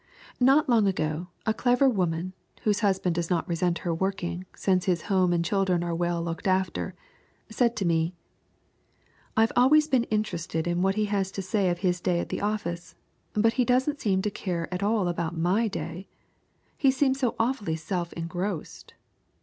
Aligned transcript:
Not 0.39 0.67
long 0.67 0.87
ago 0.87 1.27
a 1.45 1.53
clever 1.53 1.87
woman 1.87 2.33
whose 2.63 2.79
husband 2.79 3.13
does 3.13 3.29
not 3.29 3.47
resent 3.47 3.77
her 3.85 3.93
working, 3.93 4.47
since 4.55 4.85
his 4.85 5.03
home 5.03 5.31
and 5.31 5.45
children 5.45 5.83
are 5.83 5.93
well 5.93 6.23
looked 6.23 6.47
after, 6.47 6.95
said 7.51 7.75
to 7.75 7.85
me: 7.85 8.15
"I've 9.37 9.51
always 9.55 9.87
been 9.87 10.05
interested 10.05 10.65
in 10.65 10.81
what 10.81 10.95
he 10.95 11.05
had 11.05 11.27
to 11.27 11.41
say 11.43 11.69
of 11.69 11.77
his 11.85 12.01
day 12.01 12.19
at 12.19 12.29
the 12.29 12.41
office, 12.41 12.95
but 13.33 13.53
he 13.53 13.63
doesn't 13.63 14.01
seem 14.01 14.23
to 14.23 14.31
care 14.31 14.67
at 14.73 14.81
all 14.81 15.07
about 15.07 15.37
my 15.37 15.67
day. 15.67 16.07
He 16.75 16.89
seems 16.89 17.19
so 17.19 17.35
awfully 17.39 17.75
self 17.75 18.11
engrossed." 18.13 18.95